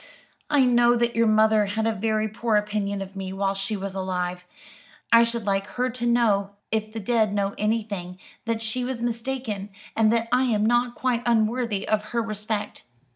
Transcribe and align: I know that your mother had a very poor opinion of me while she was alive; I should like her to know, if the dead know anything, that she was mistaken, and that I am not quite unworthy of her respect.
I 0.49 0.63
know 0.65 0.95
that 0.95 1.15
your 1.15 1.27
mother 1.27 1.67
had 1.67 1.85
a 1.85 1.93
very 1.93 2.27
poor 2.27 2.55
opinion 2.55 3.03
of 3.03 3.15
me 3.15 3.31
while 3.31 3.53
she 3.53 3.77
was 3.77 3.93
alive; 3.93 4.45
I 5.11 5.23
should 5.23 5.45
like 5.45 5.67
her 5.77 5.91
to 5.91 6.05
know, 6.07 6.55
if 6.71 6.91
the 6.91 6.99
dead 6.99 7.35
know 7.35 7.53
anything, 7.59 8.17
that 8.45 8.63
she 8.63 8.83
was 8.83 8.99
mistaken, 8.99 9.69
and 9.95 10.11
that 10.11 10.27
I 10.31 10.45
am 10.45 10.65
not 10.65 10.95
quite 10.95 11.21
unworthy 11.27 11.87
of 11.87 12.05
her 12.17 12.21
respect. 12.23 12.81